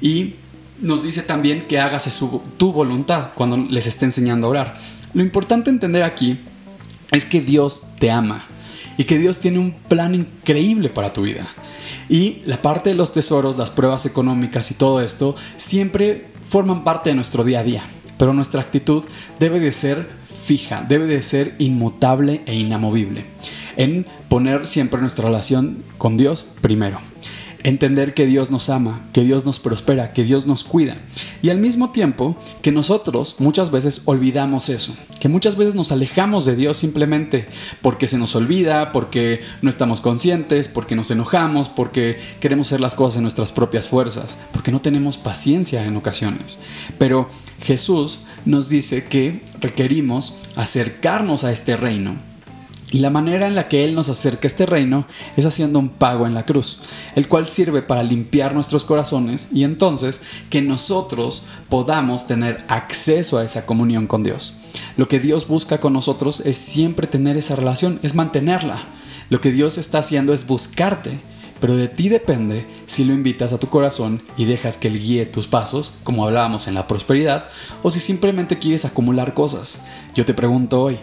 Y 0.02 0.34
nos 0.82 1.02
dice 1.02 1.22
también 1.22 1.66
que 1.66 1.80
hágase 1.80 2.10
tu 2.58 2.74
voluntad 2.74 3.30
cuando 3.34 3.56
les 3.56 3.86
esté 3.86 4.04
enseñando 4.04 4.48
a 4.48 4.50
orar. 4.50 4.74
Lo 5.14 5.22
importante 5.22 5.70
entender 5.70 6.02
aquí 6.02 6.40
es 7.10 7.24
que 7.24 7.40
Dios 7.40 7.84
te 7.98 8.10
ama 8.10 8.46
y 8.98 9.04
que 9.04 9.16
Dios 9.16 9.38
tiene 9.38 9.58
un 9.58 9.72
plan 9.72 10.14
increíble 10.14 10.90
para 10.90 11.14
tu 11.14 11.22
vida. 11.22 11.46
Y 12.10 12.42
la 12.44 12.60
parte 12.60 12.90
de 12.90 12.96
los 12.96 13.12
tesoros, 13.12 13.56
las 13.56 13.70
pruebas 13.70 14.04
económicas 14.04 14.70
y 14.70 14.74
todo 14.74 15.00
esto 15.00 15.34
siempre 15.56 16.26
forman 16.46 16.84
parte 16.84 17.08
de 17.08 17.16
nuestro 17.16 17.44
día 17.44 17.60
a 17.60 17.64
día. 17.64 17.84
Pero 18.18 18.34
nuestra 18.34 18.60
actitud 18.60 19.04
debe 19.38 19.60
de 19.60 19.72
ser 19.72 20.10
fija, 20.44 20.84
debe 20.86 21.06
de 21.06 21.22
ser 21.22 21.54
inmutable 21.58 22.42
e 22.46 22.56
inamovible. 22.56 23.24
En 23.76 24.04
poner 24.28 24.66
siempre 24.66 25.00
nuestra 25.00 25.26
relación 25.26 25.82
con 25.96 26.16
Dios 26.16 26.48
primero 26.60 27.00
entender 27.68 28.14
que 28.14 28.26
Dios 28.26 28.50
nos 28.50 28.70
ama, 28.70 29.06
que 29.12 29.22
Dios 29.22 29.44
nos 29.44 29.60
prospera, 29.60 30.12
que 30.12 30.24
Dios 30.24 30.46
nos 30.46 30.64
cuida. 30.64 30.96
Y 31.42 31.50
al 31.50 31.58
mismo 31.58 31.90
tiempo 31.90 32.36
que 32.62 32.72
nosotros 32.72 33.36
muchas 33.38 33.70
veces 33.70 34.02
olvidamos 34.06 34.68
eso, 34.68 34.96
que 35.20 35.28
muchas 35.28 35.56
veces 35.56 35.74
nos 35.74 35.92
alejamos 35.92 36.46
de 36.46 36.56
Dios 36.56 36.76
simplemente 36.76 37.46
porque 37.82 38.08
se 38.08 38.18
nos 38.18 38.34
olvida, 38.34 38.92
porque 38.92 39.40
no 39.62 39.70
estamos 39.70 40.00
conscientes, 40.00 40.68
porque 40.68 40.96
nos 40.96 41.10
enojamos, 41.10 41.68
porque 41.68 42.18
queremos 42.40 42.68
hacer 42.68 42.80
las 42.80 42.94
cosas 42.94 43.16
en 43.16 43.22
nuestras 43.22 43.52
propias 43.52 43.88
fuerzas, 43.88 44.38
porque 44.52 44.72
no 44.72 44.80
tenemos 44.80 45.18
paciencia 45.18 45.84
en 45.84 45.96
ocasiones. 45.96 46.58
Pero 46.98 47.28
Jesús 47.60 48.20
nos 48.44 48.68
dice 48.68 49.04
que 49.04 49.42
requerimos 49.60 50.34
acercarnos 50.56 51.44
a 51.44 51.52
este 51.52 51.76
reino 51.76 52.27
y 52.90 53.00
la 53.00 53.10
manera 53.10 53.46
en 53.46 53.54
la 53.54 53.68
que 53.68 53.84
Él 53.84 53.94
nos 53.94 54.08
acerca 54.08 54.46
a 54.46 54.48
este 54.48 54.64
reino 54.64 55.06
es 55.36 55.44
haciendo 55.44 55.78
un 55.78 55.90
pago 55.90 56.26
en 56.26 56.34
la 56.34 56.46
cruz, 56.46 56.80
el 57.16 57.28
cual 57.28 57.46
sirve 57.46 57.82
para 57.82 58.02
limpiar 58.02 58.54
nuestros 58.54 58.84
corazones 58.84 59.48
y 59.52 59.64
entonces 59.64 60.22
que 60.48 60.62
nosotros 60.62 61.42
podamos 61.68 62.26
tener 62.26 62.64
acceso 62.68 63.36
a 63.36 63.44
esa 63.44 63.66
comunión 63.66 64.06
con 64.06 64.22
Dios. 64.22 64.54
Lo 64.96 65.06
que 65.06 65.18
Dios 65.18 65.46
busca 65.46 65.80
con 65.80 65.92
nosotros 65.92 66.40
es 66.40 66.56
siempre 66.56 67.06
tener 67.06 67.36
esa 67.36 67.56
relación, 67.56 68.00
es 68.02 68.14
mantenerla. 68.14 68.78
Lo 69.28 69.40
que 69.40 69.52
Dios 69.52 69.76
está 69.76 69.98
haciendo 69.98 70.32
es 70.32 70.46
buscarte, 70.46 71.20
pero 71.60 71.76
de 71.76 71.88
ti 71.88 72.08
depende 72.08 72.66
si 72.86 73.04
lo 73.04 73.12
invitas 73.12 73.52
a 73.52 73.58
tu 73.58 73.68
corazón 73.68 74.22
y 74.38 74.46
dejas 74.46 74.78
que 74.78 74.88
Él 74.88 74.98
guíe 74.98 75.26
tus 75.26 75.46
pasos, 75.46 75.92
como 76.04 76.24
hablábamos 76.24 76.68
en 76.68 76.74
la 76.74 76.86
prosperidad, 76.86 77.48
o 77.82 77.90
si 77.90 78.00
simplemente 78.00 78.58
quieres 78.58 78.86
acumular 78.86 79.34
cosas. 79.34 79.80
Yo 80.14 80.24
te 80.24 80.32
pregunto 80.32 80.82
hoy, 80.82 80.98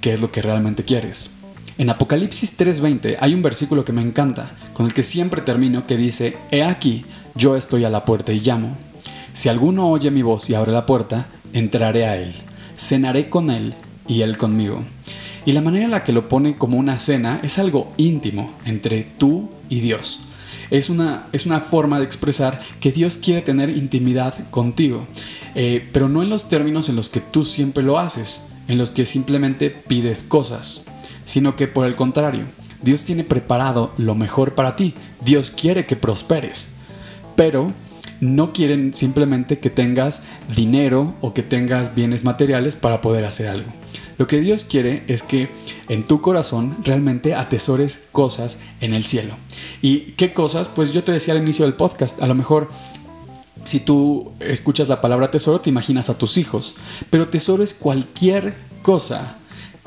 qué 0.00 0.12
es 0.12 0.20
lo 0.20 0.30
que 0.30 0.42
realmente 0.42 0.84
quieres. 0.84 1.30
En 1.78 1.90
Apocalipsis 1.90 2.56
3:20 2.56 3.18
hay 3.20 3.34
un 3.34 3.42
versículo 3.42 3.84
que 3.84 3.92
me 3.92 4.02
encanta, 4.02 4.50
con 4.72 4.86
el 4.86 4.92
que 4.92 5.04
siempre 5.04 5.42
termino, 5.42 5.86
que 5.86 5.96
dice, 5.96 6.36
He 6.50 6.64
aquí, 6.64 7.04
yo 7.36 7.54
estoy 7.54 7.84
a 7.84 7.90
la 7.90 8.04
puerta 8.04 8.32
y 8.32 8.40
llamo. 8.40 8.76
Si 9.32 9.48
alguno 9.48 9.88
oye 9.88 10.10
mi 10.10 10.22
voz 10.22 10.50
y 10.50 10.54
abre 10.54 10.72
la 10.72 10.86
puerta, 10.86 11.28
entraré 11.52 12.04
a 12.04 12.16
él, 12.16 12.34
cenaré 12.76 13.30
con 13.30 13.50
él 13.50 13.74
y 14.08 14.22
él 14.22 14.36
conmigo. 14.36 14.82
Y 15.46 15.52
la 15.52 15.60
manera 15.60 15.84
en 15.84 15.92
la 15.92 16.02
que 16.02 16.12
lo 16.12 16.28
pone 16.28 16.58
como 16.58 16.78
una 16.78 16.98
cena 16.98 17.40
es 17.44 17.58
algo 17.58 17.92
íntimo 17.96 18.52
entre 18.64 19.04
tú 19.04 19.48
y 19.68 19.80
Dios. 19.80 20.20
Es 20.70 20.90
una, 20.90 21.28
es 21.32 21.46
una 21.46 21.60
forma 21.60 21.98
de 21.98 22.04
expresar 22.04 22.60
que 22.80 22.92
Dios 22.92 23.16
quiere 23.16 23.40
tener 23.40 23.70
intimidad 23.70 24.34
contigo, 24.50 25.06
eh, 25.54 25.88
pero 25.92 26.08
no 26.08 26.22
en 26.22 26.28
los 26.28 26.48
términos 26.48 26.88
en 26.88 26.96
los 26.96 27.08
que 27.08 27.20
tú 27.20 27.44
siempre 27.44 27.84
lo 27.84 27.98
haces 27.98 28.42
en 28.68 28.78
los 28.78 28.90
que 28.90 29.06
simplemente 29.06 29.70
pides 29.70 30.22
cosas, 30.22 30.82
sino 31.24 31.56
que 31.56 31.66
por 31.66 31.86
el 31.86 31.96
contrario, 31.96 32.46
Dios 32.82 33.04
tiene 33.04 33.24
preparado 33.24 33.92
lo 33.96 34.14
mejor 34.14 34.54
para 34.54 34.76
ti. 34.76 34.94
Dios 35.24 35.50
quiere 35.50 35.86
que 35.86 35.96
prosperes, 35.96 36.68
pero 37.34 37.72
no 38.20 38.52
quieren 38.52 38.94
simplemente 38.94 39.58
que 39.58 39.70
tengas 39.70 40.22
dinero 40.54 41.14
o 41.20 41.34
que 41.34 41.42
tengas 41.42 41.94
bienes 41.94 42.24
materiales 42.24 42.76
para 42.76 43.00
poder 43.00 43.24
hacer 43.24 43.48
algo. 43.48 43.70
Lo 44.16 44.26
que 44.26 44.40
Dios 44.40 44.64
quiere 44.64 45.04
es 45.06 45.22
que 45.22 45.48
en 45.88 46.04
tu 46.04 46.20
corazón 46.20 46.76
realmente 46.84 47.34
atesores 47.34 48.02
cosas 48.10 48.58
en 48.80 48.92
el 48.92 49.04
cielo. 49.04 49.36
¿Y 49.80 50.12
qué 50.16 50.32
cosas? 50.34 50.66
Pues 50.66 50.92
yo 50.92 51.04
te 51.04 51.12
decía 51.12 51.34
al 51.34 51.42
inicio 51.42 51.64
del 51.64 51.74
podcast, 51.74 52.20
a 52.20 52.26
lo 52.26 52.34
mejor 52.34 52.68
si 53.64 53.80
tú 53.80 54.32
escuchas 54.40 54.88
la 54.88 55.00
palabra 55.00 55.30
tesoro, 55.30 55.60
te 55.60 55.70
imaginas 55.70 56.10
a 56.10 56.18
tus 56.18 56.38
hijos. 56.38 56.74
Pero 57.10 57.28
tesoro 57.28 57.62
es 57.62 57.74
cualquier 57.74 58.56
cosa 58.82 59.38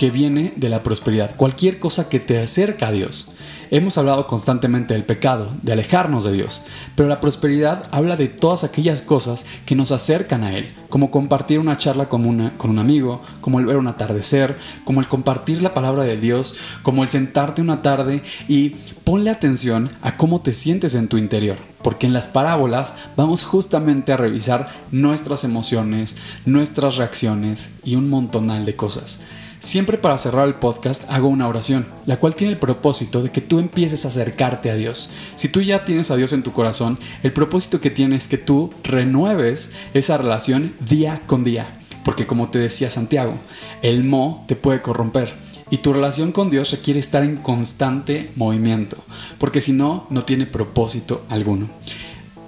que 0.01 0.09
viene 0.09 0.51
de 0.55 0.67
la 0.67 0.81
prosperidad, 0.81 1.35
cualquier 1.35 1.77
cosa 1.77 2.09
que 2.09 2.19
te 2.19 2.39
acerca 2.39 2.87
a 2.87 2.91
Dios. 2.91 3.33
Hemos 3.69 3.99
hablado 3.99 4.25
constantemente 4.25 4.95
del 4.95 5.05
pecado, 5.05 5.51
de 5.61 5.73
alejarnos 5.73 6.23
de 6.23 6.31
Dios, 6.31 6.63
pero 6.95 7.07
la 7.07 7.19
prosperidad 7.19 7.87
habla 7.91 8.15
de 8.15 8.27
todas 8.27 8.63
aquellas 8.63 9.03
cosas 9.03 9.45
que 9.63 9.75
nos 9.75 9.91
acercan 9.91 10.43
a 10.43 10.57
Él, 10.57 10.73
como 10.89 11.11
compartir 11.11 11.59
una 11.59 11.77
charla 11.77 12.09
con, 12.09 12.25
una, 12.25 12.57
con 12.57 12.71
un 12.71 12.79
amigo, 12.79 13.21
como 13.41 13.59
el 13.59 13.67
ver 13.67 13.77
un 13.77 13.85
atardecer, 13.85 14.57
como 14.85 15.01
el 15.01 15.07
compartir 15.07 15.61
la 15.61 15.75
palabra 15.75 16.03
de 16.03 16.17
Dios, 16.17 16.55
como 16.81 17.03
el 17.03 17.09
sentarte 17.09 17.61
una 17.61 17.83
tarde 17.83 18.23
y 18.47 18.69
ponle 19.03 19.29
atención 19.29 19.91
a 20.01 20.17
cómo 20.17 20.41
te 20.41 20.51
sientes 20.51 20.95
en 20.95 21.09
tu 21.09 21.19
interior, 21.19 21.57
porque 21.83 22.07
en 22.07 22.13
las 22.13 22.27
parábolas 22.27 22.95
vamos 23.15 23.43
justamente 23.43 24.13
a 24.13 24.17
revisar 24.17 24.67
nuestras 24.91 25.43
emociones, 25.43 26.17
nuestras 26.47 26.95
reacciones 26.95 27.75
y 27.83 27.97
un 27.97 28.09
montonal 28.09 28.65
de 28.65 28.75
cosas. 28.75 29.19
Siempre 29.61 29.99
para 29.99 30.17
cerrar 30.17 30.47
el 30.47 30.55
podcast 30.55 31.03
hago 31.07 31.27
una 31.27 31.47
oración, 31.47 31.85
la 32.07 32.17
cual 32.17 32.33
tiene 32.33 32.53
el 32.53 32.57
propósito 32.57 33.21
de 33.21 33.29
que 33.29 33.41
tú 33.41 33.59
empieces 33.59 34.03
a 34.03 34.07
acercarte 34.07 34.71
a 34.71 34.75
Dios. 34.75 35.11
Si 35.35 35.49
tú 35.49 35.61
ya 35.61 35.85
tienes 35.85 36.09
a 36.09 36.15
Dios 36.15 36.33
en 36.33 36.41
tu 36.41 36.51
corazón, 36.51 36.97
el 37.21 37.31
propósito 37.31 37.79
que 37.79 37.91
tiene 37.91 38.15
es 38.15 38.27
que 38.27 38.39
tú 38.39 38.73
renueves 38.83 39.69
esa 39.93 40.17
relación 40.17 40.73
día 40.79 41.21
con 41.27 41.43
día. 41.43 41.71
Porque 42.03 42.25
como 42.25 42.49
te 42.49 42.57
decía 42.57 42.89
Santiago, 42.89 43.35
el 43.83 44.03
mo 44.03 44.45
te 44.47 44.55
puede 44.55 44.81
corromper. 44.81 45.35
Y 45.69 45.77
tu 45.77 45.93
relación 45.93 46.31
con 46.31 46.49
Dios 46.49 46.71
requiere 46.71 46.99
estar 46.99 47.23
en 47.23 47.37
constante 47.37 48.31
movimiento, 48.35 48.97
porque 49.37 49.61
si 49.61 49.73
no, 49.73 50.07
no 50.09 50.23
tiene 50.23 50.47
propósito 50.47 51.23
alguno. 51.29 51.69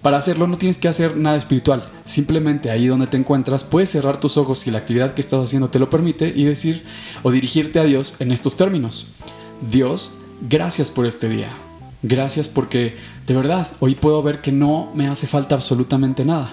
Para 0.03 0.17
hacerlo 0.17 0.48
no 0.48 0.57
tienes 0.57 0.77
que 0.77 0.89
hacer 0.89 1.15
nada 1.15 1.38
espiritual, 1.38 1.86
simplemente 2.03 2.69
ahí 2.69 2.88
donde 2.88 3.07
te 3.07 3.15
encuentras 3.15 3.63
puedes 3.63 3.89
cerrar 3.89 4.19
tus 4.19 4.36
ojos 4.36 4.60
si 4.60 4.69
la 4.69 4.79
actividad 4.79 5.13
que 5.13 5.22
estás 5.22 5.41
haciendo 5.41 5.69
te 5.69 5.79
lo 5.79 5.89
permite 5.89 6.33
y 6.36 6.43
decir 6.43 6.83
o 7.24 7.31
dirigirte 7.31 7.79
a 7.79 7.86
Dios 7.86 8.15
en 8.19 8.33
estos 8.33 8.57
términos. 8.57 9.07
Dios, 9.72 10.15
gracias 10.41 10.91
por 10.91 11.05
este 11.05 11.29
día. 11.29 11.48
Gracias 12.01 12.50
porque 12.50 12.98
de 13.25 13.33
verdad 13.33 13.65
hoy 13.79 13.95
puedo 13.95 14.22
ver 14.22 14.41
que 14.41 14.51
no 14.51 14.91
me 14.93 15.07
hace 15.07 15.25
falta 15.25 15.55
absolutamente 15.55 16.25
nada. 16.25 16.51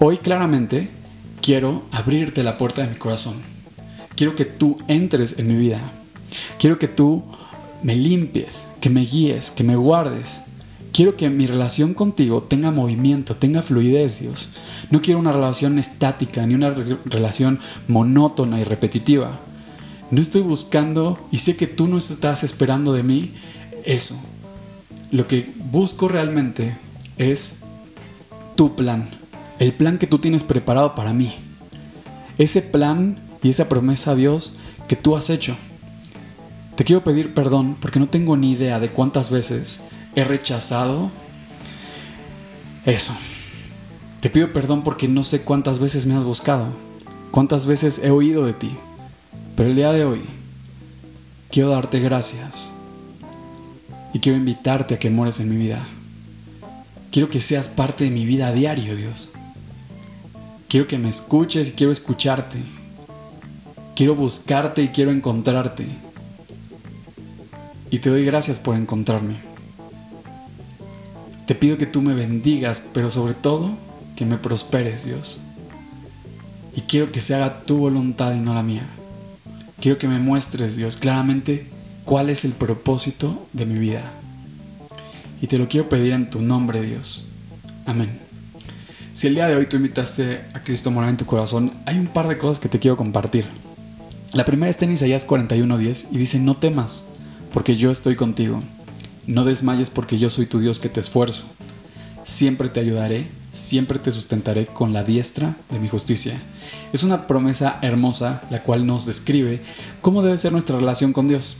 Hoy 0.00 0.18
claramente 0.18 0.90
quiero 1.40 1.84
abrirte 1.92 2.42
la 2.42 2.56
puerta 2.56 2.82
de 2.82 2.88
mi 2.88 2.96
corazón. 2.96 3.36
Quiero 4.16 4.34
que 4.34 4.44
tú 4.44 4.76
entres 4.88 5.38
en 5.38 5.46
mi 5.46 5.54
vida. 5.54 5.80
Quiero 6.58 6.80
que 6.80 6.88
tú 6.88 7.22
me 7.84 7.94
limpies, 7.94 8.66
que 8.80 8.90
me 8.90 9.02
guíes, 9.02 9.52
que 9.52 9.62
me 9.62 9.76
guardes, 9.76 10.42
Quiero 10.96 11.14
que 11.14 11.28
mi 11.28 11.46
relación 11.46 11.92
contigo 11.92 12.42
tenga 12.42 12.70
movimiento, 12.70 13.36
tenga 13.36 13.60
fluidez, 13.60 14.20
Dios. 14.20 14.48
No 14.90 15.02
quiero 15.02 15.20
una 15.20 15.30
relación 15.30 15.78
estática 15.78 16.46
ni 16.46 16.54
una 16.54 16.70
relación 17.04 17.60
monótona 17.86 18.58
y 18.58 18.64
repetitiva. 18.64 19.40
No 20.10 20.22
estoy 20.22 20.40
buscando 20.40 21.18
y 21.30 21.36
sé 21.36 21.54
que 21.54 21.66
tú 21.66 21.86
no 21.86 21.98
estás 21.98 22.44
esperando 22.44 22.94
de 22.94 23.02
mí 23.02 23.34
eso. 23.84 24.18
Lo 25.10 25.26
que 25.26 25.52
busco 25.70 26.08
realmente 26.08 26.78
es 27.18 27.58
tu 28.54 28.74
plan, 28.74 29.06
el 29.58 29.74
plan 29.74 29.98
que 29.98 30.06
tú 30.06 30.18
tienes 30.18 30.44
preparado 30.44 30.94
para 30.94 31.12
mí. 31.12 31.30
Ese 32.38 32.62
plan 32.62 33.20
y 33.42 33.50
esa 33.50 33.68
promesa, 33.68 34.14
Dios, 34.14 34.54
que 34.88 34.96
tú 34.96 35.14
has 35.14 35.28
hecho. 35.28 35.58
Te 36.74 36.84
quiero 36.84 37.04
pedir 37.04 37.34
perdón 37.34 37.76
porque 37.82 38.00
no 38.00 38.08
tengo 38.08 38.38
ni 38.38 38.52
idea 38.52 38.80
de 38.80 38.88
cuántas 38.88 39.28
veces 39.28 39.82
he 40.16 40.24
rechazado 40.24 41.10
eso. 42.84 43.14
Te 44.20 44.30
pido 44.30 44.52
perdón 44.52 44.82
porque 44.82 45.06
no 45.06 45.22
sé 45.22 45.42
cuántas 45.42 45.78
veces 45.78 46.06
me 46.06 46.14
has 46.14 46.24
buscado, 46.24 46.70
cuántas 47.30 47.66
veces 47.66 48.00
he 48.02 48.10
oído 48.10 48.44
de 48.44 48.54
ti, 48.54 48.76
pero 49.54 49.68
el 49.68 49.76
día 49.76 49.92
de 49.92 50.04
hoy 50.04 50.22
quiero 51.50 51.68
darte 51.68 52.00
gracias 52.00 52.72
y 54.12 54.18
quiero 54.18 54.38
invitarte 54.38 54.94
a 54.94 54.98
que 54.98 55.10
mores 55.10 55.38
en 55.38 55.50
mi 55.50 55.56
vida. 55.56 55.86
Quiero 57.12 57.30
que 57.30 57.40
seas 57.40 57.68
parte 57.68 58.04
de 58.04 58.10
mi 58.10 58.24
vida 58.24 58.48
a 58.48 58.52
diario, 58.52 58.96
Dios. 58.96 59.30
Quiero 60.68 60.86
que 60.86 60.98
me 60.98 61.08
escuches 61.08 61.68
y 61.68 61.72
quiero 61.72 61.92
escucharte. 61.92 62.58
Quiero 63.94 64.14
buscarte 64.14 64.82
y 64.82 64.88
quiero 64.88 65.10
encontrarte. 65.10 65.86
Y 67.90 67.98
te 68.00 68.10
doy 68.10 68.24
gracias 68.24 68.58
por 68.58 68.76
encontrarme. 68.76 69.45
Te 71.46 71.54
pido 71.54 71.78
que 71.78 71.86
tú 71.86 72.02
me 72.02 72.12
bendigas, 72.12 72.90
pero 72.92 73.08
sobre 73.08 73.34
todo 73.34 73.76
que 74.16 74.26
me 74.26 74.36
prosperes, 74.36 75.04
Dios. 75.04 75.40
Y 76.74 76.82
quiero 76.82 77.12
que 77.12 77.20
se 77.20 77.34
haga 77.34 77.62
tu 77.64 77.78
voluntad 77.78 78.34
y 78.34 78.40
no 78.40 78.52
la 78.52 78.62
mía. 78.62 78.86
Quiero 79.80 79.96
que 79.96 80.08
me 80.08 80.18
muestres, 80.18 80.76
Dios, 80.76 80.96
claramente 80.96 81.68
cuál 82.04 82.30
es 82.30 82.44
el 82.44 82.52
propósito 82.52 83.46
de 83.52 83.64
mi 83.64 83.78
vida. 83.78 84.02
Y 85.40 85.46
te 85.46 85.58
lo 85.58 85.68
quiero 85.68 85.88
pedir 85.88 86.12
en 86.12 86.30
tu 86.30 86.42
nombre, 86.42 86.82
Dios. 86.82 87.26
Amén. 87.84 88.18
Si 89.12 89.28
el 89.28 89.34
día 89.34 89.48
de 89.48 89.56
hoy 89.56 89.66
tú 89.66 89.76
invitaste 89.76 90.44
a 90.52 90.62
Cristo 90.62 90.88
a 90.88 90.92
morar 90.92 91.10
en 91.10 91.16
tu 91.16 91.26
corazón, 91.26 91.72
hay 91.86 91.98
un 91.98 92.08
par 92.08 92.26
de 92.28 92.38
cosas 92.38 92.58
que 92.58 92.68
te 92.68 92.78
quiero 92.78 92.96
compartir. 92.96 93.46
La 94.32 94.44
primera 94.44 94.68
está 94.68 94.84
en 94.84 94.92
Isaías 94.92 95.26
41:10 95.26 96.08
y 96.10 96.18
dice, 96.18 96.40
no 96.40 96.56
temas, 96.56 97.06
porque 97.52 97.76
yo 97.76 97.90
estoy 97.90 98.16
contigo. 98.16 98.60
No 99.26 99.44
desmayes 99.44 99.90
porque 99.90 100.18
yo 100.18 100.30
soy 100.30 100.46
tu 100.46 100.60
Dios 100.60 100.78
que 100.78 100.88
te 100.88 101.00
esfuerzo. 101.00 101.46
Siempre 102.22 102.68
te 102.68 102.80
ayudaré, 102.80 103.28
siempre 103.50 103.98
te 103.98 104.12
sustentaré 104.12 104.66
con 104.66 104.92
la 104.92 105.02
diestra 105.02 105.56
de 105.70 105.80
mi 105.80 105.88
justicia. 105.88 106.40
Es 106.92 107.02
una 107.02 107.26
promesa 107.26 107.78
hermosa 107.82 108.42
la 108.50 108.62
cual 108.62 108.86
nos 108.86 109.06
describe 109.06 109.62
cómo 110.00 110.22
debe 110.22 110.38
ser 110.38 110.52
nuestra 110.52 110.76
relación 110.76 111.12
con 111.12 111.26
Dios. 111.28 111.56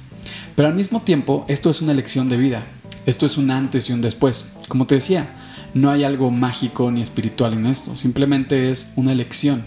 Pero 0.54 0.68
al 0.68 0.74
mismo 0.74 1.02
tiempo, 1.02 1.44
esto 1.48 1.70
es 1.70 1.82
una 1.82 1.92
elección 1.92 2.28
de 2.28 2.36
vida. 2.36 2.64
Esto 3.04 3.26
es 3.26 3.36
un 3.36 3.50
antes 3.50 3.88
y 3.88 3.92
un 3.92 4.00
después. 4.00 4.46
Como 4.68 4.86
te 4.86 4.96
decía, 4.96 5.28
no 5.74 5.90
hay 5.90 6.04
algo 6.04 6.30
mágico 6.30 6.90
ni 6.90 7.02
espiritual 7.02 7.52
en 7.52 7.66
esto. 7.66 7.96
Simplemente 7.96 8.70
es 8.70 8.92
una 8.96 9.12
elección. 9.12 9.64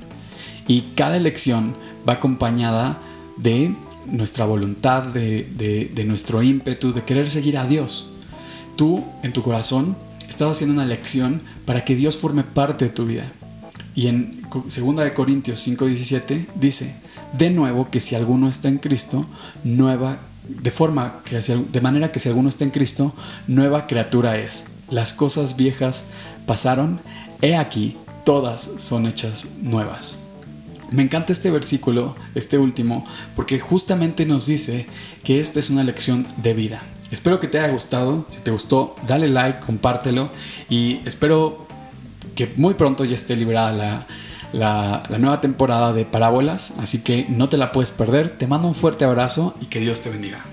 Y 0.68 0.82
cada 0.82 1.18
elección 1.18 1.76
va 2.08 2.14
acompañada 2.14 3.00
de 3.38 3.76
nuestra 4.12 4.46
voluntad, 4.46 5.04
de, 5.04 6.04
nuestro 6.06 6.42
ímpetu, 6.42 6.94
de 6.94 7.04
querer 7.04 7.30
seguir 7.30 7.58
a 7.58 7.66
Dios. 7.66 8.10
Tú, 8.76 9.04
en 9.24 9.34
tu 9.34 9.44
corazón, 9.44 9.98
estás 10.28 10.52
haciendo 10.52 10.74
una 10.74 10.84
elección 10.84 11.42
para 11.66 11.84
que 11.84 11.96
Dios 11.96 12.18
forme 12.18 12.44
parte 12.44 12.86
de 12.86 12.92
tu 12.92 13.06
vida. 13.06 13.32
Y 13.96 14.08
en 14.08 14.42
2 14.52 14.96
de 14.98 15.14
Corintios 15.14 15.68
5:17 15.68 16.48
dice, 16.56 16.96
de 17.38 17.50
nuevo 17.50 17.90
que 17.90 18.00
si 18.00 18.16
alguno 18.16 18.48
está 18.50 18.68
en 18.68 18.78
Cristo, 18.78 19.26
nueva 19.64 20.20
de 20.48 20.72
forma 20.72 21.22
que 21.24 21.40
de 21.40 21.82
manera 21.82 22.12
que 22.12 22.20
si 22.20 22.30
alguno 22.30 22.50
está 22.50 22.64
en 22.64 22.72
Cristo, 22.72 23.14
nueva 23.48 23.86
criatura 23.86 24.38
es. 24.38 24.66
Las 24.90 25.14
cosas 25.14 25.56
viejas 25.56 26.06
pasaron, 26.48 27.00
he 27.42 27.56
aquí, 27.56 27.98
todas 28.26 28.72
son 28.78 29.06
hechas 29.06 29.48
nuevas. 29.62 30.20
Me 30.92 31.04
encanta 31.04 31.32
este 31.32 31.52
versículo, 31.52 32.16
este 32.36 32.58
último, 32.58 33.04
porque 33.36 33.60
justamente 33.60 34.26
nos 34.26 34.48
dice 34.48 34.88
que 35.24 35.40
esta 35.40 35.60
es 35.60 35.70
una 35.70 35.84
lección 35.84 36.28
de 36.38 36.54
vida. 36.54 36.82
Espero 37.12 37.40
que 37.40 37.48
te 37.48 37.60
haya 37.60 37.72
gustado. 37.72 38.26
Si 38.30 38.40
te 38.42 38.52
gustó, 38.52 38.96
dale 39.08 39.28
like, 39.28 39.60
compártelo 39.60 40.32
y 40.70 41.02
espero 41.06 41.68
que 42.36 42.52
muy 42.56 42.76
pronto 42.76 43.06
ya 43.06 43.16
esté 43.16 43.36
liberada 43.36 44.08
la, 44.54 45.04
la 45.10 45.18
nueva 45.18 45.42
temporada 45.42 45.94
de 45.94 46.06
Parábolas. 46.06 46.74
Así 46.80 47.00
que 47.00 47.26
no 47.30 47.50
te 47.50 47.58
la 47.58 47.72
puedes 47.72 47.92
perder. 47.92 48.38
Te 48.38 48.48
mando 48.48 48.68
un 48.68 48.76
fuerte 48.76 49.06
abrazo 49.06 49.56
y 49.62 49.66
que 49.66 49.80
Dios 49.80 50.02
te 50.02 50.10
bendiga. 50.10 50.44